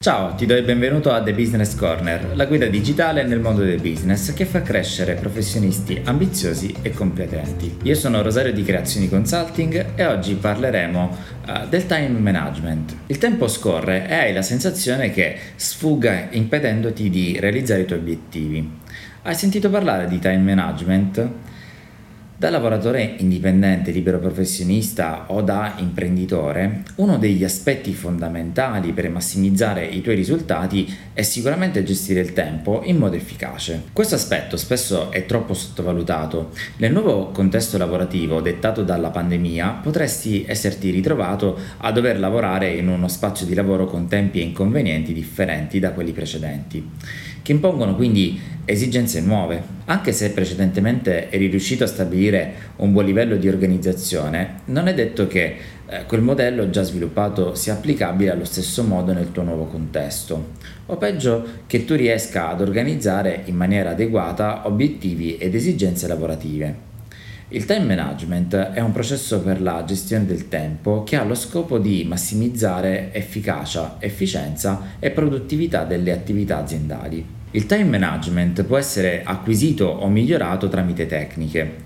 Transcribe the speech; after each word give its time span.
Ciao, 0.00 0.36
ti 0.36 0.46
do 0.46 0.54
il 0.54 0.64
benvenuto 0.64 1.10
a 1.10 1.20
The 1.24 1.34
Business 1.34 1.74
Corner, 1.74 2.36
la 2.36 2.46
guida 2.46 2.66
digitale 2.66 3.24
nel 3.24 3.40
mondo 3.40 3.64
del 3.64 3.80
business 3.80 4.32
che 4.32 4.44
fa 4.44 4.62
crescere 4.62 5.14
professionisti 5.14 6.00
ambiziosi 6.04 6.72
e 6.82 6.92
competenti. 6.92 7.78
Io 7.82 7.96
sono 7.96 8.22
Rosario 8.22 8.52
di 8.52 8.62
Creazioni 8.62 9.08
Consulting 9.08 9.96
e 9.96 10.06
oggi 10.06 10.34
parleremo 10.36 11.16
uh, 11.48 11.68
del 11.68 11.86
time 11.86 12.10
management. 12.10 12.94
Il 13.06 13.18
tempo 13.18 13.48
scorre 13.48 14.08
e 14.08 14.14
hai 14.14 14.32
la 14.32 14.42
sensazione 14.42 15.10
che 15.10 15.36
sfugga 15.56 16.28
impedendoti 16.30 17.10
di 17.10 17.36
realizzare 17.40 17.80
i 17.80 17.84
tuoi 17.84 17.98
obiettivi. 17.98 18.70
Hai 19.22 19.34
sentito 19.34 19.68
parlare 19.68 20.06
di 20.06 20.20
time 20.20 20.54
management? 20.54 21.28
Da 22.38 22.50
lavoratore 22.50 23.16
indipendente, 23.18 23.90
libero 23.90 24.20
professionista 24.20 25.24
o 25.26 25.42
da 25.42 25.74
imprenditore, 25.78 26.84
uno 26.94 27.18
degli 27.18 27.42
aspetti 27.42 27.92
fondamentali 27.92 28.92
per 28.92 29.10
massimizzare 29.10 29.84
i 29.84 30.00
tuoi 30.02 30.14
risultati 30.14 30.88
è 31.12 31.22
sicuramente 31.22 31.82
gestire 31.82 32.20
il 32.20 32.34
tempo 32.34 32.82
in 32.84 32.96
modo 32.96 33.16
efficace. 33.16 33.86
Questo 33.92 34.14
aspetto 34.14 34.56
spesso 34.56 35.10
è 35.10 35.26
troppo 35.26 35.52
sottovalutato. 35.52 36.52
Nel 36.76 36.92
nuovo 36.92 37.30
contesto 37.32 37.76
lavorativo 37.76 38.40
dettato 38.40 38.84
dalla 38.84 39.10
pandemia 39.10 39.80
potresti 39.82 40.44
esserti 40.46 40.90
ritrovato 40.90 41.58
a 41.78 41.90
dover 41.90 42.20
lavorare 42.20 42.70
in 42.70 42.86
uno 42.86 43.08
spazio 43.08 43.46
di 43.46 43.54
lavoro 43.54 43.86
con 43.86 44.06
tempi 44.06 44.38
e 44.38 44.44
inconvenienti 44.44 45.12
differenti 45.12 45.80
da 45.80 45.90
quelli 45.90 46.12
precedenti 46.12 46.88
che 47.42 47.50
impongono 47.50 47.96
quindi 47.96 48.38
esigenze 48.64 49.20
nuove. 49.22 49.77
Anche 49.90 50.12
se 50.12 50.32
precedentemente 50.32 51.30
eri 51.30 51.46
riuscito 51.46 51.84
a 51.84 51.86
stabilire 51.86 52.52
un 52.76 52.92
buon 52.92 53.06
livello 53.06 53.36
di 53.36 53.48
organizzazione, 53.48 54.56
non 54.66 54.86
è 54.86 54.92
detto 54.92 55.26
che 55.26 55.56
eh, 55.86 56.04
quel 56.04 56.20
modello 56.20 56.68
già 56.68 56.82
sviluppato 56.82 57.54
sia 57.54 57.72
applicabile 57.72 58.30
allo 58.30 58.44
stesso 58.44 58.84
modo 58.84 59.14
nel 59.14 59.32
tuo 59.32 59.44
nuovo 59.44 59.64
contesto, 59.64 60.50
o 60.84 60.96
peggio 60.98 61.62
che 61.66 61.86
tu 61.86 61.94
riesca 61.94 62.50
ad 62.50 62.60
organizzare 62.60 63.44
in 63.46 63.56
maniera 63.56 63.90
adeguata 63.90 64.66
obiettivi 64.66 65.38
ed 65.38 65.54
esigenze 65.54 66.06
lavorative. 66.06 66.86
Il 67.48 67.64
time 67.64 67.86
management 67.86 68.56
è 68.56 68.80
un 68.80 68.92
processo 68.92 69.40
per 69.40 69.62
la 69.62 69.84
gestione 69.86 70.26
del 70.26 70.48
tempo 70.48 71.02
che 71.02 71.16
ha 71.16 71.24
lo 71.24 71.34
scopo 71.34 71.78
di 71.78 72.04
massimizzare 72.06 73.08
efficacia, 73.14 73.96
efficienza 74.00 74.96
e 74.98 75.10
produttività 75.12 75.84
delle 75.84 76.12
attività 76.12 76.58
aziendali. 76.58 77.37
Il 77.52 77.64
time 77.64 77.84
management 77.84 78.62
può 78.64 78.76
essere 78.76 79.22
acquisito 79.24 79.86
o 79.86 80.08
migliorato 80.08 80.68
tramite 80.68 81.06
tecniche 81.06 81.76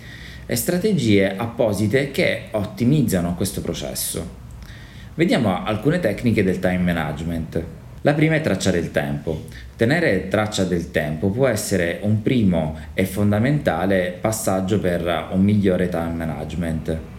e 0.45 0.57
strategie 0.57 1.37
apposite 1.37 2.11
che 2.11 2.49
ottimizzano 2.51 3.37
questo 3.37 3.61
processo. 3.61 4.41
Vediamo 5.15 5.63
alcune 5.65 6.01
tecniche 6.01 6.43
del 6.43 6.59
time 6.59 6.79
management. 6.79 7.63
La 8.01 8.15
prima 8.15 8.35
è 8.35 8.41
tracciare 8.41 8.79
il 8.79 8.91
tempo. 8.91 9.45
Tenere 9.77 10.27
traccia 10.27 10.65
del 10.65 10.91
tempo 10.91 11.31
può 11.31 11.47
essere 11.47 12.01
un 12.03 12.23
primo 12.23 12.77
e 12.93 13.05
fondamentale 13.05 14.19
passaggio 14.21 14.81
per 14.81 15.29
un 15.31 15.43
migliore 15.43 15.89
time 15.89 16.13
management 16.13 17.12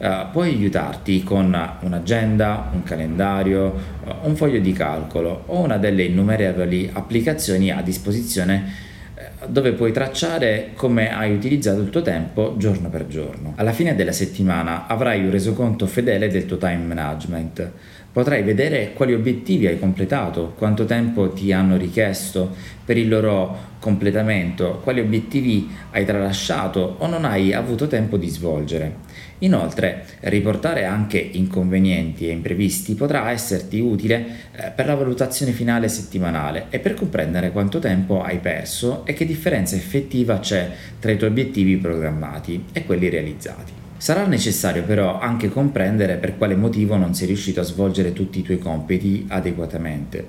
uh, 0.00 0.30
puoi 0.32 0.48
aiutarti 0.50 1.22
con 1.22 1.56
un'agenda, 1.80 2.70
un 2.72 2.82
calendario, 2.82 3.74
uh, 4.04 4.26
un 4.26 4.34
foglio 4.34 4.58
di 4.58 4.72
calcolo 4.72 5.44
o 5.46 5.60
una 5.60 5.76
delle 5.76 6.04
innumerevoli 6.04 6.90
applicazioni 6.92 7.70
a 7.70 7.82
disposizione 7.82 8.88
eh, 9.14 9.46
dove 9.48 9.72
puoi 9.72 9.92
tracciare 9.92 10.70
come 10.74 11.14
hai 11.14 11.34
utilizzato 11.34 11.80
il 11.80 11.90
tuo 11.90 12.02
tempo 12.02 12.54
giorno 12.56 12.88
per 12.88 13.06
giorno. 13.06 13.52
Alla 13.56 13.72
fine 13.72 13.94
della 13.94 14.12
settimana 14.12 14.86
avrai 14.86 15.24
un 15.24 15.30
resoconto 15.30 15.86
fedele 15.86 16.28
del 16.28 16.46
tuo 16.46 16.56
time 16.56 16.94
management. 16.94 17.70
Potrai 18.12 18.42
vedere 18.42 18.92
quali 18.92 19.14
obiettivi 19.14 19.68
hai 19.68 19.78
completato, 19.78 20.54
quanto 20.58 20.84
tempo 20.84 21.30
ti 21.30 21.52
hanno 21.52 21.76
richiesto 21.76 22.56
per 22.84 22.96
il 22.98 23.08
loro 23.08 23.68
completamento, 23.78 24.80
quali 24.82 24.98
obiettivi 24.98 25.70
hai 25.92 26.04
tralasciato 26.04 26.96
o 26.98 27.06
non 27.06 27.24
hai 27.24 27.52
avuto 27.52 27.86
tempo 27.86 28.16
di 28.16 28.28
svolgere. 28.28 28.96
Inoltre, 29.38 30.06
riportare 30.22 30.86
anche 30.86 31.18
inconvenienti 31.18 32.28
e 32.28 32.32
imprevisti 32.32 32.94
potrà 32.94 33.30
esserti 33.30 33.78
utile 33.78 34.26
eh, 34.56 34.70
per 34.74 34.86
la 34.86 34.96
valutazione 34.96 35.52
finale 35.52 35.86
settimanale 35.86 36.66
e 36.70 36.80
per 36.80 36.94
comprendere 36.94 37.52
quanto 37.52 37.78
tempo 37.78 38.22
hai 38.22 38.38
perso 38.38 39.06
e 39.06 39.12
che 39.12 39.24
differenza 39.24 39.76
effettiva 39.76 40.40
c'è 40.40 40.68
tra 40.98 41.12
i 41.12 41.16
tuoi 41.16 41.30
obiettivi 41.30 41.76
programmati 41.76 42.64
e 42.72 42.84
quelli 42.84 43.08
realizzati. 43.08 43.80
Sarà 44.00 44.24
necessario 44.24 44.82
però 44.82 45.20
anche 45.20 45.50
comprendere 45.50 46.16
per 46.16 46.38
quale 46.38 46.56
motivo 46.56 46.96
non 46.96 47.12
sei 47.12 47.26
riuscito 47.26 47.60
a 47.60 47.64
svolgere 47.64 48.14
tutti 48.14 48.38
i 48.38 48.42
tuoi 48.42 48.58
compiti 48.58 49.26
adeguatamente. 49.28 50.26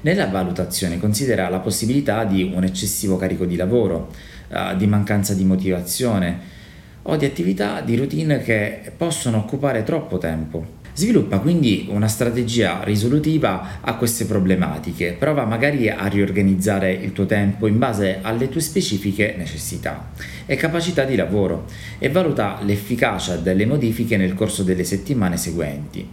Nella 0.00 0.26
valutazione 0.26 0.98
considera 0.98 1.48
la 1.48 1.60
possibilità 1.60 2.24
di 2.24 2.50
un 2.52 2.64
eccessivo 2.64 3.16
carico 3.16 3.44
di 3.44 3.54
lavoro, 3.54 4.10
eh, 4.48 4.74
di 4.76 4.88
mancanza 4.88 5.34
di 5.34 5.44
motivazione, 5.44 6.40
o 7.02 7.14
di 7.14 7.24
attività 7.24 7.80
di 7.80 7.94
routine 7.94 8.40
che 8.40 8.90
possono 8.96 9.36
occupare 9.36 9.84
troppo 9.84 10.18
tempo. 10.18 10.80
Sviluppa 10.94 11.38
quindi 11.38 11.86
una 11.88 12.06
strategia 12.06 12.84
risolutiva 12.84 13.80
a 13.80 13.96
queste 13.96 14.26
problematiche, 14.26 15.16
prova 15.18 15.46
magari 15.46 15.88
a 15.88 16.06
riorganizzare 16.06 16.92
il 16.92 17.12
tuo 17.12 17.24
tempo 17.24 17.66
in 17.66 17.78
base 17.78 18.18
alle 18.20 18.50
tue 18.50 18.60
specifiche 18.60 19.34
necessità 19.38 20.10
e 20.44 20.54
capacità 20.56 21.04
di 21.04 21.16
lavoro 21.16 21.64
e 21.98 22.10
valuta 22.10 22.58
l'efficacia 22.62 23.36
delle 23.36 23.64
modifiche 23.64 24.18
nel 24.18 24.34
corso 24.34 24.62
delle 24.62 24.84
settimane 24.84 25.38
seguenti. 25.38 26.06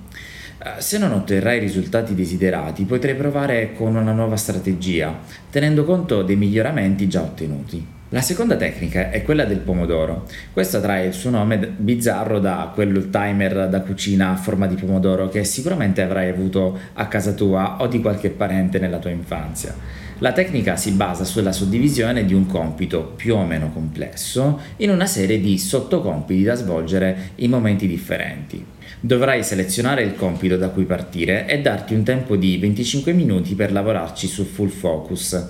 Eh, 0.61 0.81
se 0.81 0.97
non 0.97 1.11
otterrai 1.11 1.57
i 1.57 1.61
risultati 1.61 2.15
desiderati, 2.15 2.85
potrai 2.85 3.15
provare 3.15 3.73
con 3.73 3.97
una 3.97 4.13
nuova 4.13 4.37
strategia, 4.37 5.19
tenendo 5.49 5.83
conto 5.83 6.21
dei 6.21 6.37
miglioramenti 6.37 7.09
già 7.09 7.21
ottenuti. 7.21 7.98
La 8.11 8.21
seconda 8.21 8.55
tecnica 8.55 9.11
è 9.11 9.21
quella 9.21 9.45
del 9.45 9.59
pomodoro. 9.59 10.25
Questo 10.51 10.81
trae 10.81 11.05
il 11.05 11.13
suo 11.13 11.29
nome 11.29 11.59
bizzarro 11.59 12.39
da 12.39 12.71
quel 12.73 13.11
timer 13.11 13.69
da 13.69 13.81
cucina 13.81 14.31
a 14.31 14.35
forma 14.35 14.65
di 14.65 14.73
pomodoro 14.73 15.29
che 15.29 15.43
sicuramente 15.43 16.01
avrai 16.01 16.29
avuto 16.29 16.75
a 16.93 17.07
casa 17.07 17.33
tua 17.33 17.77
o 17.79 17.85
di 17.85 18.01
qualche 18.01 18.31
parente 18.31 18.79
nella 18.79 18.97
tua 18.97 19.11
infanzia. 19.11 19.75
La 20.21 20.33
tecnica 20.33 20.75
si 20.75 20.91
basa 20.91 21.23
sulla 21.23 21.53
suddivisione 21.53 22.25
di 22.25 22.33
un 22.33 22.45
compito 22.45 23.13
più 23.15 23.35
o 23.35 23.45
meno 23.45 23.71
complesso 23.71 24.59
in 24.77 24.89
una 24.89 25.05
serie 25.05 25.39
di 25.39 25.57
sottocompiti 25.57 26.43
da 26.43 26.55
svolgere 26.55 27.31
in 27.35 27.49
momenti 27.49 27.87
differenti. 27.87 28.65
Dovrai 28.99 29.45
selezionare 29.45 30.03
il 30.03 30.15
compito 30.15 30.57
da 30.57 30.71
cui 30.71 30.83
partire 30.83 31.47
e 31.47 31.61
darti 31.61 31.93
un 31.93 32.03
tempo 32.03 32.35
di 32.35 32.57
25 32.57 33.13
minuti 33.13 33.55
per 33.55 33.71
lavorarci 33.71 34.27
su 34.27 34.43
full 34.43 34.67
focus, 34.67 35.41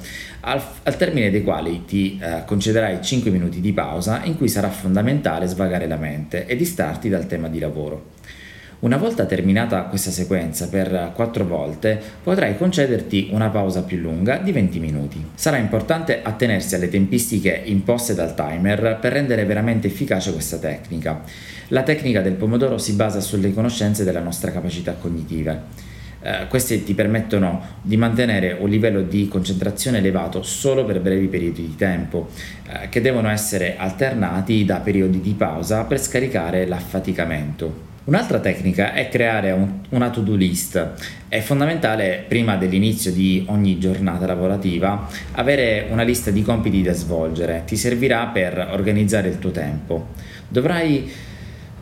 al, 0.41 0.61
al 0.83 0.97
termine 0.97 1.31
dei 1.31 1.41
quali 1.41 1.83
ti 1.85 2.19
eh, 2.21 2.43
concederai 2.45 3.01
5 3.01 3.31
minuti 3.31 3.61
di 3.61 3.73
pausa 3.73 4.23
in 4.23 4.37
cui 4.37 4.49
sarà 4.49 4.69
fondamentale 4.69 5.47
svagare 5.47 5.87
la 5.87 5.97
mente 5.97 6.45
e 6.45 6.55
distarti 6.55 7.09
dal 7.09 7.25
tema 7.25 7.47
di 7.47 7.57
lavoro. 7.57 8.17
Una 8.81 8.95
volta 8.95 9.25
terminata 9.25 9.83
questa 9.83 10.09
sequenza 10.09 10.69
per 10.69 11.11
4 11.13 11.45
volte, 11.45 12.01
potrai 12.23 12.55
concederti 12.57 13.27
una 13.33 13.49
pausa 13.49 13.83
più 13.83 13.97
lunga 13.97 14.37
di 14.37 14.53
20 14.53 14.79
minuti. 14.79 15.21
Sarà 15.35 15.57
importante 15.57 16.21
attenersi 16.23 16.75
alle 16.75 16.87
tempistiche 16.87 17.61
imposte 17.65 18.13
dal 18.13 18.33
timer 18.33 18.97
per 19.01 19.11
rendere 19.11 19.43
veramente 19.43 19.87
efficace 19.87 20.31
questa 20.31 20.59
tecnica. 20.59 21.21
La 21.69 21.83
tecnica 21.83 22.21
del 22.21 22.35
pomodoro 22.35 22.77
si 22.77 22.93
basa 22.93 23.19
sulle 23.19 23.53
conoscenze 23.53 24.05
della 24.05 24.21
nostra 24.21 24.51
capacità 24.53 24.93
cognitive. 24.93 25.87
Uh, 26.21 26.47
queste 26.47 26.81
ti 26.85 26.93
permettono 26.93 27.61
di 27.81 27.97
mantenere 27.97 28.55
un 28.57 28.69
livello 28.69 29.01
di 29.01 29.27
concentrazione 29.27 29.97
elevato 29.97 30.41
solo 30.41 30.85
per 30.85 31.01
brevi 31.01 31.27
periodi 31.27 31.63
di 31.63 31.75
tempo, 31.75 32.29
uh, 32.67 32.87
che 32.87 33.01
devono 33.01 33.27
essere 33.27 33.75
alternati 33.75 34.63
da 34.63 34.77
periodi 34.77 35.19
di 35.19 35.33
pausa 35.33 35.83
per 35.83 35.99
scaricare 35.99 36.65
l'affaticamento. 36.65 37.88
Un'altra 38.09 38.39
tecnica 38.39 38.93
è 38.93 39.07
creare 39.07 39.51
un, 39.51 39.81
una 39.89 40.09
to-do 40.09 40.33
list. 40.33 40.93
È 41.27 41.41
fondamentale 41.41 42.25
prima 42.27 42.55
dell'inizio 42.55 43.11
di 43.11 43.45
ogni 43.49 43.77
giornata 43.77 44.25
lavorativa 44.25 45.07
avere 45.33 45.85
una 45.91 46.01
lista 46.01 46.31
di 46.31 46.41
compiti 46.41 46.81
da 46.81 46.93
svolgere. 46.93 47.61
Ti 47.67 47.75
servirà 47.75 48.25
per 48.25 48.69
organizzare 48.71 49.29
il 49.29 49.37
tuo 49.37 49.51
tempo. 49.51 50.07
Dovrai 50.47 51.07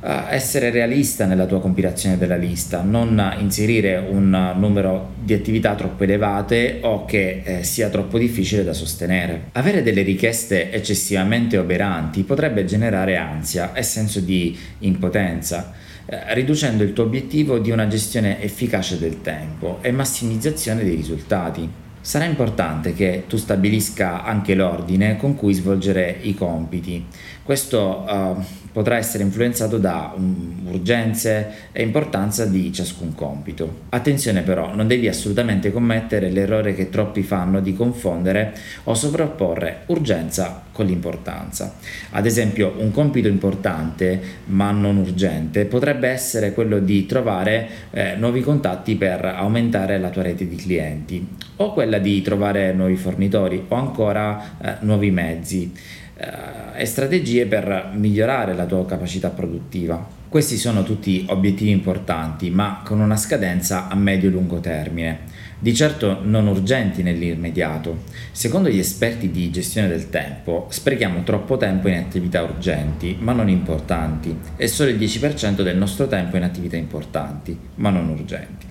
uh, 0.02 0.08
essere 0.28 0.70
realista 0.70 1.26
nella 1.26 1.46
tua 1.46 1.62
compilazione 1.62 2.18
della 2.18 2.36
lista, 2.36 2.82
non 2.82 3.36
inserire 3.40 3.96
un 3.96 4.54
numero 4.58 5.14
di 5.24 5.34
attività 5.34 5.76
troppo 5.76 6.04
elevate 6.04 6.80
o 6.82 7.06
che 7.06 7.42
eh, 7.46 7.64
sia 7.64 7.88
troppo 7.88 8.18
difficile 8.18 8.66
da 8.66 8.74
sostenere. 8.74 9.44
Avere 9.54 9.82
delle 9.82 10.02
richieste 10.02 10.74
eccessivamente 10.74 11.58
oberanti 11.58 12.24
potrebbe 12.24 12.66
generare 12.66 13.16
ansia 13.16 13.72
e 13.72 13.82
senso 13.82 14.20
di 14.20 14.60
impotenza 14.80 15.86
eh, 16.10 16.34
riducendo 16.34 16.84
il 16.84 16.94
tuo 16.94 17.04
obiettivo 17.04 17.60
di 17.60 17.70
una 17.70 17.88
gestione 17.88 18.42
efficace 18.42 18.98
del 18.98 19.22
tempo 19.22 19.80
e 19.82 19.92
massimizzazione 19.92 20.84
dei 20.84 20.96
risultati. 20.96 21.70
Sarà 22.08 22.24
importante 22.24 22.94
che 22.94 23.26
tu 23.28 23.36
stabilisca 23.36 24.24
anche 24.24 24.56
l'ordine 24.56 25.18
con 25.18 25.36
cui 25.36 25.52
svolgere 25.52 26.20
i 26.22 26.34
compiti. 26.36 27.06
Questo 27.44 28.06
uh, 28.08 28.42
potrà 28.72 28.96
essere 28.96 29.24
influenzato 29.24 29.78
da 29.78 30.14
um, 30.16 30.68
urgenze 30.68 31.70
e 31.74 31.82
importanza 31.82 32.46
di 32.46 32.72
ciascun 32.72 33.14
compito. 33.14 33.84
Attenzione 33.90 34.42
però, 34.42 34.74
non 34.74 34.88
devi 34.88 35.08
assolutamente 35.10 35.72
commettere 35.74 36.30
l'errore 36.30 36.74
che 36.74 36.90
troppi 36.90 37.24
fanno 37.24 37.60
di 37.60 37.74
confondere 37.74 38.54
o 38.86 38.94
sovrapporre 38.94 39.84
urgenza 39.88 40.64
con 40.72 40.86
l'importanza. 40.86 41.74
Ad 42.12 42.26
esempio, 42.26 42.76
un 42.78 42.92
compito 42.92 43.28
importante 43.28 44.22
ma 44.46 44.72
non 44.72 44.98
urgente 44.98 45.66
potrebbe 45.66 46.08
essere 46.08 46.54
quello 46.54 46.80
di 46.80 47.06
trovare 47.06 47.68
eh, 47.92 48.16
nuovi 48.16 48.42
contatti 48.42 48.96
per 48.96 49.26
aumentare 49.26 49.98
la 50.00 50.10
tua 50.10 50.22
rete 50.22 50.48
di 50.48 50.56
clienti 50.56 51.28
o 51.58 51.74
quella 51.74 51.97
di 52.00 52.22
trovare 52.22 52.74
nuovi 52.74 52.96
fornitori 52.96 53.66
o 53.68 53.76
ancora 53.76 54.58
eh, 54.62 54.76
nuovi 54.82 55.12
mezzi 55.12 55.72
eh, 56.18 56.82
e 56.82 56.86
strategie 56.86 57.46
per 57.46 57.92
migliorare 57.94 58.54
la 58.54 58.66
tua 58.66 58.86
capacità 58.86 59.30
produttiva. 59.30 60.16
Questi 60.30 60.58
sono 60.58 60.84
tutti 60.84 61.26
obiettivi 61.30 61.72
importanti, 61.72 62.50
ma 62.50 62.82
con 62.84 63.00
una 63.00 63.16
scadenza 63.16 63.88
a 63.88 63.96
medio-lungo 63.96 64.60
termine, 64.60 65.20
di 65.60 65.74
certo 65.74 66.20
non 66.22 66.48
urgenti 66.48 67.02
nell'immediato. 67.02 68.04
Secondo 68.32 68.70
gli 68.70 68.78
esperti 68.78 69.32
di 69.32 69.50
gestione 69.50 69.88
del 69.88 70.10
tempo, 70.10 70.68
sprechiamo 70.70 71.24
troppo 71.24 71.58
tempo 71.58 71.88
in 71.88 71.96
attività 71.96 72.44
urgenti, 72.44 73.16
ma 73.20 73.32
non 73.32 73.48
importanti, 73.48 74.38
e 74.58 74.68
solo 74.68 74.90
il 74.90 74.98
10% 74.98 75.62
del 75.62 75.78
nostro 75.78 76.08
tempo 76.08 76.36
in 76.36 76.44
attività 76.44 76.76
importanti, 76.76 77.58
ma 77.76 77.90
non 77.90 78.10
urgenti. 78.10 78.66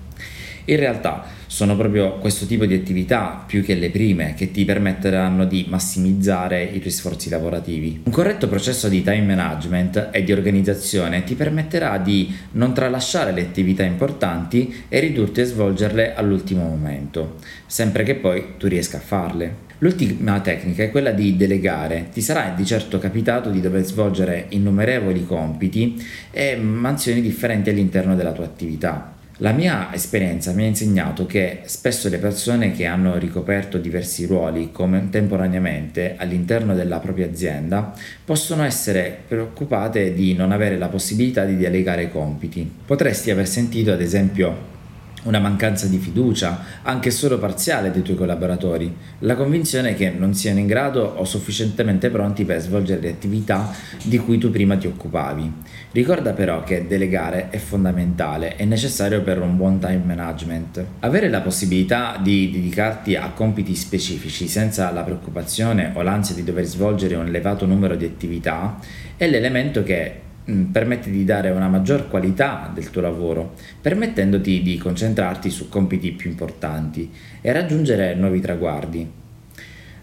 In 0.65 0.77
realtà 0.77 1.25
sono 1.47 1.75
proprio 1.75 2.17
questo 2.17 2.45
tipo 2.45 2.65
di 2.65 2.75
attività, 2.75 3.43
più 3.45 3.63
che 3.63 3.73
le 3.75 3.89
prime, 3.89 4.33
che 4.35 4.51
ti 4.51 4.65
permetteranno 4.65 5.45
di 5.45 5.65
massimizzare 5.69 6.63
i 6.63 6.79
tuoi 6.79 6.91
sforzi 6.91 7.29
lavorativi. 7.29 8.01
Un 8.03 8.11
corretto 8.11 8.47
processo 8.47 8.87
di 8.89 9.01
time 9.01 9.21
management 9.21 10.09
e 10.11 10.23
di 10.23 10.31
organizzazione 10.31 11.23
ti 11.23 11.35
permetterà 11.35 11.97
di 11.97 12.33
non 12.51 12.73
tralasciare 12.73 13.31
le 13.31 13.41
attività 13.41 13.83
importanti 13.83 14.83
e 14.89 14.99
ridurti 14.99 15.41
a 15.41 15.45
svolgerle 15.45 16.13
all'ultimo 16.13 16.63
momento, 16.63 17.35
sempre 17.65 18.03
che 18.03 18.15
poi 18.15 18.55
tu 18.57 18.67
riesca 18.67 18.97
a 18.97 19.01
farle. 19.01 19.65
L'ultima 19.79 20.39
tecnica 20.41 20.83
è 20.83 20.89
quella 20.89 21.11
di 21.11 21.37
delegare. 21.37 22.09
Ti 22.11 22.21
sarà 22.21 22.49
di 22.55 22.65
certo 22.65 22.97
capitato 22.97 23.51
di 23.51 23.61
dover 23.61 23.83
svolgere 23.83 24.47
innumerevoli 24.49 25.23
compiti 25.23 26.03
e 26.31 26.55
mansioni 26.55 27.21
differenti 27.21 27.69
all'interno 27.69 28.15
della 28.15 28.31
tua 28.31 28.45
attività. 28.45 29.16
La 29.41 29.51
mia 29.51 29.93
esperienza 29.93 30.51
mi 30.51 30.63
ha 30.63 30.67
insegnato 30.67 31.27
che 31.27 31.61
spesso 31.65 32.09
le 32.09 32.17
persone 32.17 32.71
che 32.71 32.87
hanno 32.87 33.19
ricoperto 33.19 33.77
diversi 33.77 34.25
ruoli 34.25 34.71
contemporaneamente 34.71 36.15
all'interno 36.17 36.73
della 36.73 36.97
propria 36.97 37.27
azienda 37.27 37.93
possono 38.25 38.63
essere 38.63 39.15
preoccupate 39.27 40.11
di 40.15 40.33
non 40.33 40.51
avere 40.51 40.79
la 40.79 40.87
possibilità 40.87 41.45
di 41.45 41.55
delegare 41.55 42.09
compiti. 42.09 42.67
Potresti 42.83 43.29
aver 43.29 43.47
sentito 43.47 43.91
ad 43.91 44.01
esempio 44.01 44.76
una 45.23 45.39
mancanza 45.39 45.87
di 45.87 45.97
fiducia, 45.97 46.63
anche 46.83 47.11
solo 47.11 47.37
parziale, 47.37 47.91
dei 47.91 48.01
tuoi 48.01 48.15
collaboratori, 48.15 48.95
la 49.19 49.35
convinzione 49.35 49.93
che 49.95 50.09
non 50.09 50.33
siano 50.33 50.59
in 50.59 50.67
grado 50.67 51.03
o 51.03 51.25
sufficientemente 51.25 52.09
pronti 52.09 52.45
per 52.45 52.61
svolgere 52.61 53.01
le 53.01 53.09
attività 53.09 53.73
di 54.03 54.17
cui 54.19 54.37
tu 54.37 54.51
prima 54.51 54.77
ti 54.77 54.87
occupavi. 54.87 55.51
Ricorda 55.91 56.33
però 56.33 56.63
che 56.63 56.87
delegare 56.87 57.49
è 57.49 57.57
fondamentale 57.57 58.55
e 58.57 58.65
necessario 58.65 59.21
per 59.21 59.41
un 59.41 59.57
buon 59.57 59.79
time 59.79 60.01
management. 60.05 60.83
Avere 60.99 61.29
la 61.29 61.41
possibilità 61.41 62.19
di 62.21 62.51
dedicarti 62.51 63.15
a 63.15 63.31
compiti 63.31 63.75
specifici 63.75 64.47
senza 64.47 64.91
la 64.91 65.01
preoccupazione 65.01 65.91
o 65.95 66.01
l'ansia 66.01 66.35
di 66.35 66.43
dover 66.43 66.65
svolgere 66.65 67.15
un 67.15 67.27
elevato 67.27 67.65
numero 67.65 67.95
di 67.95 68.05
attività 68.05 68.79
è 69.17 69.27
l'elemento 69.27 69.83
che 69.83 70.25
permette 70.71 71.09
di 71.09 71.25
dare 71.25 71.49
una 71.49 71.67
maggior 71.67 72.07
qualità 72.07 72.71
del 72.73 72.89
tuo 72.89 73.01
lavoro, 73.01 73.53
permettendoti 73.81 74.61
di 74.61 74.77
concentrarti 74.77 75.49
su 75.49 75.67
compiti 75.67 76.11
più 76.11 76.29
importanti 76.29 77.11
e 77.41 77.51
raggiungere 77.51 78.15
nuovi 78.15 78.39
traguardi. 78.39 79.11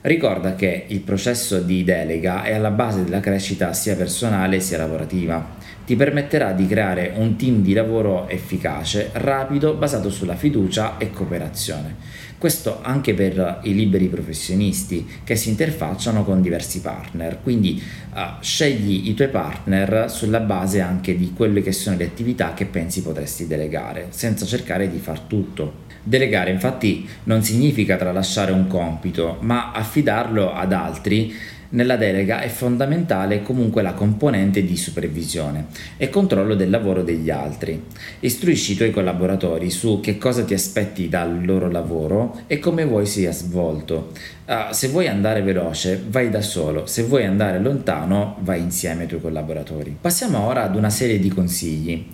Ricorda 0.02 0.54
che 0.54 0.84
il 0.88 1.00
processo 1.00 1.60
di 1.60 1.82
delega 1.82 2.42
è 2.42 2.52
alla 2.52 2.70
base 2.70 3.04
della 3.04 3.20
crescita 3.20 3.72
sia 3.72 3.96
personale 3.96 4.60
sia 4.60 4.76
lavorativa. 4.76 5.56
Ti 5.84 5.96
permetterà 5.96 6.52
di 6.52 6.66
creare 6.66 7.12
un 7.16 7.36
team 7.36 7.62
di 7.62 7.74
lavoro 7.74 8.28
efficace, 8.28 9.10
rapido, 9.12 9.74
basato 9.74 10.10
sulla 10.10 10.34
fiducia 10.34 10.96
e 10.98 11.10
cooperazione 11.10 12.24
questo 12.44 12.80
anche 12.82 13.14
per 13.14 13.60
i 13.62 13.74
liberi 13.74 14.08
professionisti 14.08 15.08
che 15.24 15.34
si 15.34 15.48
interfacciano 15.48 16.24
con 16.24 16.42
diversi 16.42 16.82
partner, 16.82 17.38
quindi 17.42 17.82
uh, 18.12 18.20
scegli 18.40 19.08
i 19.08 19.14
tuoi 19.14 19.28
partner 19.28 20.10
sulla 20.10 20.40
base 20.40 20.82
anche 20.82 21.16
di 21.16 21.32
quelle 21.34 21.62
che 21.62 21.72
sono 21.72 21.96
le 21.96 22.04
attività 22.04 22.52
che 22.52 22.66
pensi 22.66 23.00
potresti 23.00 23.46
delegare, 23.46 24.08
senza 24.10 24.44
cercare 24.44 24.90
di 24.90 24.98
far 24.98 25.20
tutto. 25.20 25.82
Delegare 26.02 26.50
infatti 26.50 27.08
non 27.24 27.42
significa 27.42 27.96
tralasciare 27.96 28.52
un 28.52 28.66
compito, 28.66 29.38
ma 29.40 29.72
affidarlo 29.72 30.52
ad 30.52 30.74
altri 30.74 31.34
nella 31.74 31.96
delega 31.96 32.40
è 32.40 32.48
fondamentale 32.48 33.42
comunque 33.42 33.82
la 33.82 33.92
componente 33.92 34.64
di 34.64 34.76
supervisione 34.76 35.66
e 35.96 36.08
controllo 36.08 36.54
del 36.54 36.70
lavoro 36.70 37.02
degli 37.02 37.30
altri. 37.30 37.84
Istruisci 38.20 38.72
i 38.72 38.76
tuoi 38.76 38.90
collaboratori 38.90 39.70
su 39.70 40.00
che 40.00 40.16
cosa 40.16 40.44
ti 40.44 40.54
aspetti 40.54 41.08
dal 41.08 41.44
loro 41.44 41.70
lavoro 41.70 42.40
e 42.46 42.58
come 42.58 42.84
vuoi 42.84 43.06
sia 43.06 43.32
svolto. 43.32 44.12
Uh, 44.46 44.72
se 44.72 44.88
vuoi 44.88 45.08
andare 45.08 45.42
veloce, 45.42 46.02
vai 46.08 46.30
da 46.30 46.42
solo, 46.42 46.86
se 46.86 47.02
vuoi 47.02 47.24
andare 47.24 47.58
lontano, 47.58 48.36
vai 48.40 48.60
insieme 48.60 49.02
ai 49.02 49.08
tuoi 49.08 49.20
collaboratori. 49.20 49.96
Passiamo 50.00 50.46
ora 50.46 50.62
ad 50.62 50.76
una 50.76 50.90
serie 50.90 51.18
di 51.18 51.28
consigli. 51.28 52.06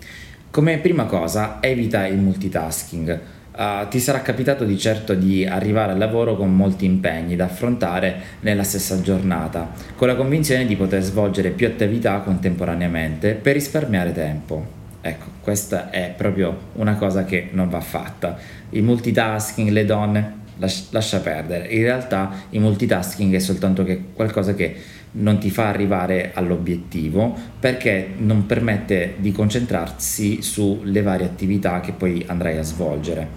Come 0.49 0.79
prima 0.79 1.05
cosa, 1.05 1.59
evita 1.61 2.05
il 2.07 2.17
multitasking 2.17 3.19
Uh, 3.53 3.85
ti 3.89 3.99
sarà 3.99 4.21
capitato 4.21 4.63
di 4.63 4.77
certo 4.77 5.13
di 5.13 5.45
arrivare 5.45 5.91
al 5.91 5.97
lavoro 5.97 6.37
con 6.37 6.55
molti 6.55 6.85
impegni 6.85 7.35
da 7.35 7.45
affrontare 7.45 8.15
nella 8.39 8.63
stessa 8.63 9.01
giornata, 9.01 9.71
con 9.95 10.07
la 10.07 10.15
convinzione 10.15 10.65
di 10.65 10.77
poter 10.77 11.01
svolgere 11.01 11.49
più 11.49 11.67
attività 11.67 12.19
contemporaneamente 12.19 13.33
per 13.33 13.53
risparmiare 13.53 14.13
tempo. 14.13 14.79
Ecco, 15.01 15.25
questa 15.41 15.89
è 15.89 16.13
proprio 16.15 16.69
una 16.75 16.95
cosa 16.95 17.25
che 17.25 17.49
non 17.51 17.69
va 17.69 17.81
fatta. 17.81 18.37
Il 18.69 18.83
multitasking, 18.83 19.69
le 19.69 19.83
donne, 19.83 20.33
las- 20.57 20.87
lascia 20.91 21.19
perdere. 21.19 21.67
In 21.67 21.81
realtà 21.81 22.31
il 22.51 22.61
multitasking 22.61 23.33
è 23.33 23.39
soltanto 23.39 23.85
qualcosa 24.13 24.53
che 24.53 24.75
non 25.13 25.39
ti 25.39 25.49
fa 25.49 25.67
arrivare 25.67 26.31
all'obiettivo 26.33 27.37
perché 27.59 28.13
non 28.17 28.45
permette 28.45 29.15
di 29.17 29.31
concentrarsi 29.31 30.41
sulle 30.41 31.01
varie 31.01 31.25
attività 31.25 31.79
che 31.81 31.91
poi 31.91 32.23
andrai 32.27 32.57
a 32.57 32.63
svolgere. 32.63 33.27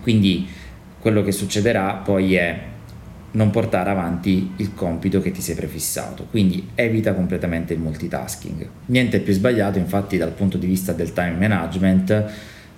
Quindi 0.00 0.46
quello 1.00 1.22
che 1.22 1.32
succederà 1.32 1.94
poi 1.94 2.34
è 2.34 2.72
non 3.32 3.50
portare 3.50 3.90
avanti 3.90 4.52
il 4.56 4.74
compito 4.74 5.20
che 5.20 5.32
ti 5.32 5.40
sei 5.40 5.56
prefissato, 5.56 6.26
quindi 6.30 6.68
evita 6.74 7.14
completamente 7.14 7.72
il 7.72 7.80
multitasking. 7.80 8.68
Niente 8.86 9.18
più 9.18 9.32
sbagliato 9.32 9.78
infatti 9.78 10.16
dal 10.16 10.30
punto 10.30 10.56
di 10.56 10.66
vista 10.66 10.92
del 10.92 11.12
time 11.12 11.32
management 11.32 12.32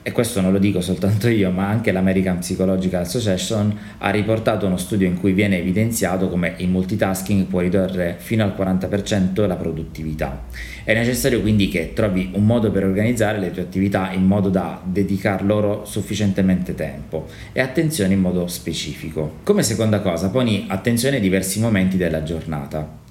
e 0.06 0.12
questo 0.12 0.40
non 0.40 0.52
lo 0.52 0.58
dico 0.58 0.80
soltanto 0.80 1.26
io, 1.28 1.50
ma 1.50 1.66
anche 1.66 1.90
l'American 1.90 2.38
Psychological 2.38 3.00
Association 3.00 3.76
ha 3.98 4.08
riportato 4.10 4.64
uno 4.64 4.76
studio 4.76 5.04
in 5.04 5.18
cui 5.18 5.32
viene 5.32 5.58
evidenziato 5.58 6.28
come 6.28 6.54
il 6.58 6.68
multitasking 6.68 7.46
può 7.46 7.58
ridurre 7.58 8.14
fino 8.16 8.44
al 8.44 8.54
40% 8.56 9.48
la 9.48 9.56
produttività. 9.56 10.44
È 10.84 10.94
necessario 10.94 11.40
quindi 11.40 11.66
che 11.66 11.92
trovi 11.92 12.30
un 12.34 12.46
modo 12.46 12.70
per 12.70 12.84
organizzare 12.84 13.40
le 13.40 13.50
tue 13.50 13.62
attività 13.62 14.12
in 14.12 14.24
modo 14.24 14.48
da 14.48 14.80
dedicar 14.84 15.44
loro 15.44 15.84
sufficientemente 15.84 16.76
tempo 16.76 17.26
e 17.50 17.60
attenzione 17.60 18.14
in 18.14 18.20
modo 18.20 18.46
specifico. 18.46 19.38
Come 19.42 19.64
seconda 19.64 19.98
cosa, 19.98 20.30
poni 20.30 20.66
attenzione 20.68 21.16
ai 21.16 21.22
diversi 21.22 21.58
momenti 21.58 21.96
della 21.96 22.22
giornata. 22.22 23.02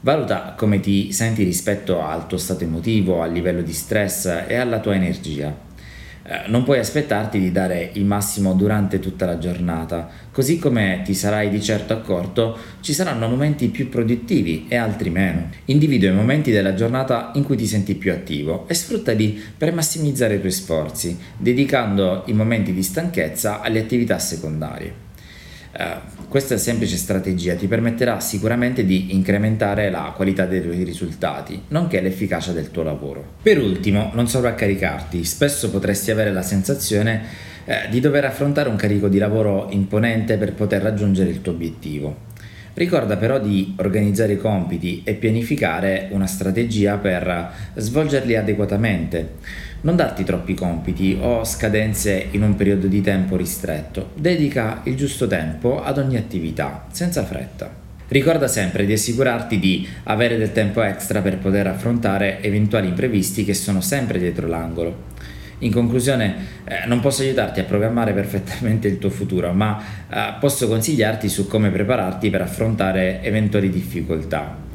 Valuta 0.00 0.54
come 0.56 0.80
ti 0.80 1.12
senti 1.12 1.44
rispetto 1.44 2.02
al 2.02 2.26
tuo 2.26 2.38
stato 2.38 2.64
emotivo, 2.64 3.20
al 3.20 3.30
livello 3.30 3.60
di 3.60 3.74
stress 3.74 4.44
e 4.48 4.54
alla 4.54 4.80
tua 4.80 4.94
energia. 4.94 5.68
Eh, 6.22 6.48
non 6.48 6.64
puoi 6.64 6.78
aspettarti 6.78 7.38
di 7.38 7.50
dare 7.50 7.90
il 7.94 8.04
massimo 8.04 8.52
durante 8.52 9.00
tutta 9.00 9.24
la 9.24 9.38
giornata, 9.38 10.08
così 10.30 10.58
come 10.58 11.00
ti 11.04 11.14
sarai 11.14 11.48
di 11.48 11.62
certo 11.62 11.94
accorto, 11.94 12.56
ci 12.80 12.92
saranno 12.92 13.26
momenti 13.26 13.68
più 13.68 13.88
produttivi 13.88 14.66
e 14.68 14.76
altri 14.76 15.10
meno. 15.10 15.48
Individua 15.66 16.10
i 16.10 16.14
momenti 16.14 16.50
della 16.50 16.74
giornata 16.74 17.30
in 17.34 17.44
cui 17.44 17.56
ti 17.56 17.66
senti 17.66 17.94
più 17.94 18.12
attivo 18.12 18.68
e 18.68 18.74
sfruttali 18.74 19.40
per 19.56 19.72
massimizzare 19.72 20.34
i 20.34 20.40
tuoi 20.40 20.52
sforzi, 20.52 21.18
dedicando 21.36 22.24
i 22.26 22.32
momenti 22.32 22.72
di 22.72 22.82
stanchezza 22.82 23.60
alle 23.60 23.80
attività 23.80 24.18
secondarie. 24.18 25.08
Uh, 25.72 26.26
questa 26.28 26.56
semplice 26.58 26.96
strategia 26.96 27.54
ti 27.54 27.68
permetterà 27.68 28.18
sicuramente 28.18 28.84
di 28.84 29.14
incrementare 29.14 29.88
la 29.88 30.12
qualità 30.16 30.44
dei 30.44 30.62
tuoi 30.62 30.82
risultati, 30.82 31.62
nonché 31.68 32.00
l'efficacia 32.00 32.52
del 32.52 32.70
tuo 32.70 32.82
lavoro. 32.82 33.24
Per 33.42 33.58
ultimo, 33.58 34.10
non 34.14 34.28
sovraccaricarti. 34.28 35.24
Spesso 35.24 35.70
potresti 35.70 36.10
avere 36.10 36.32
la 36.32 36.42
sensazione 36.42 37.22
eh, 37.64 37.88
di 37.88 38.00
dover 38.00 38.24
affrontare 38.24 38.68
un 38.68 38.76
carico 38.76 39.08
di 39.08 39.18
lavoro 39.18 39.68
imponente 39.70 40.36
per 40.36 40.54
poter 40.54 40.82
raggiungere 40.82 41.30
il 41.30 41.40
tuo 41.40 41.52
obiettivo. 41.52 42.28
Ricorda 42.74 43.16
però 43.16 43.40
di 43.40 43.74
organizzare 43.78 44.34
i 44.34 44.38
compiti 44.38 45.02
e 45.04 45.14
pianificare 45.14 46.08
una 46.12 46.26
strategia 46.26 46.96
per 46.96 47.52
svolgerli 47.74 48.36
adeguatamente. 48.36 49.34
Non 49.82 49.96
darti 49.96 50.24
troppi 50.24 50.52
compiti 50.52 51.16
o 51.18 51.42
scadenze 51.42 52.28
in 52.32 52.42
un 52.42 52.54
periodo 52.54 52.86
di 52.86 53.00
tempo 53.00 53.36
ristretto. 53.36 54.10
Dedica 54.14 54.82
il 54.84 54.94
giusto 54.94 55.26
tempo 55.26 55.82
ad 55.82 55.96
ogni 55.96 56.18
attività, 56.18 56.84
senza 56.90 57.24
fretta. 57.24 57.70
Ricorda 58.08 58.46
sempre 58.46 58.84
di 58.84 58.92
assicurarti 58.92 59.58
di 59.58 59.88
avere 60.02 60.36
del 60.36 60.52
tempo 60.52 60.82
extra 60.82 61.22
per 61.22 61.38
poter 61.38 61.66
affrontare 61.66 62.42
eventuali 62.42 62.88
imprevisti 62.88 63.42
che 63.42 63.54
sono 63.54 63.80
sempre 63.80 64.18
dietro 64.18 64.46
l'angolo. 64.48 65.08
In 65.60 65.72
conclusione, 65.72 66.34
eh, 66.64 66.86
non 66.86 67.00
posso 67.00 67.22
aiutarti 67.22 67.60
a 67.60 67.64
programmare 67.64 68.12
perfettamente 68.12 68.86
il 68.86 68.98
tuo 68.98 69.10
futuro, 69.10 69.52
ma 69.52 69.82
eh, 70.10 70.34
posso 70.38 70.68
consigliarti 70.68 71.28
su 71.30 71.46
come 71.46 71.70
prepararti 71.70 72.28
per 72.28 72.42
affrontare 72.42 73.22
eventuali 73.22 73.70
difficoltà. 73.70 74.68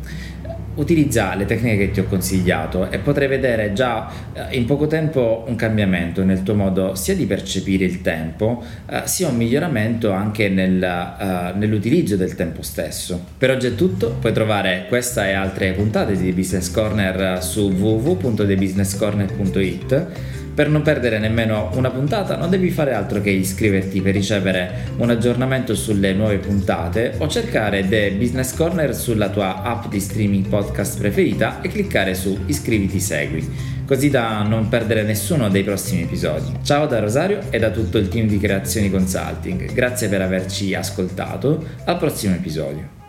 Utilizza 0.75 1.34
le 1.36 1.46
tecniche 1.46 1.77
che 1.77 1.91
ti 1.91 2.01
ho 2.01 2.05
consigliato 2.05 2.91
e 2.91 3.00
potrai 3.00 3.27
vedere 3.27 3.74
già 3.74 4.10
eh, 4.34 4.55
in 4.58 4.65
poco 4.65 4.88
tempo 4.88 5.44
un 5.48 5.55
cambiamento 5.55 6.24
nel 6.24 6.44
tuo 6.44 6.55
modo 6.55 6.96
sia 6.96 7.15
di 7.15 7.25
percepire 7.25 7.86
il 7.86 8.01
tempo, 8.01 8.63
eh, 8.89 9.01
sia 9.05 9.29
un 9.29 9.38
miglioramento 9.38 10.12
anche 10.12 10.50
nel, 10.50 10.84
eh, 10.84 11.53
nell'utilizzo 11.58 12.15
del 12.15 12.36
tempo 12.36 12.62
stesso. 12.62 13.20
Per 13.38 13.50
oggi 13.50 13.65
è 13.67 13.75
tutto, 13.75 14.17
puoi 14.20 14.34
trovare 14.34 14.86
questa 14.88 15.27
e 15.27 15.34
altre 15.34 15.72
puntate 15.72 16.17
di 16.17 16.32
Business 16.34 16.70
Corner 16.72 17.44
su 17.44 17.72
www.thebusinesscorner.it 17.72 20.44
per 20.56 20.70
non 20.70 20.82
perdere 20.82 21.20
nemmeno 21.20 21.70
una 21.74 21.92
puntata 21.92 22.38
non 22.38 22.50
devi 22.50 22.72
fare 22.72 22.94
altro 22.94 23.20
che 23.20 23.30
iscriverti 23.30 24.02
per 24.02 24.14
ricevere 24.14 24.88
un 24.98 25.10
aggiornamento 25.10 25.76
sulle 25.76 26.14
nuove 26.14 26.38
puntate 26.38 27.16
o 27.18 27.28
cercare 27.28 27.86
The 27.88 28.14
Business 28.14 28.56
Corner 28.56 28.96
sulla 28.96 29.28
tua 29.30 29.62
app 29.64 29.88
di 29.88 30.00
streaming 30.00 30.48
podcast 30.48 30.98
preferita 30.98 31.60
e 31.62 31.68
cliccare 31.68 32.16
su 32.16 32.40
iscriviti 32.46 33.02
segui, 33.02 33.46
così 33.86 34.10
da 34.10 34.44
non 34.44 34.70
perdere 34.70 35.04
nessuno 35.04 35.50
dei 35.50 35.64
prossimi 35.64 36.04
episodi. 36.04 36.54
Ciao 36.64 36.88
da 36.88 37.00
Rosario 37.00 37.40
e 37.50 37.60
da 37.60 37.70
tutto 37.70 37.98
il 37.98 38.08
team 38.08 38.28
di 38.28 38.40
Creazioni 38.40 38.90
Consulting, 38.90 39.74
grazie 39.74 40.08
per 40.08 40.22
averci 40.22 40.74
ascoltato, 40.74 41.64
al 41.84 41.98
prossimo 41.98 42.34
episodio. 42.34 43.05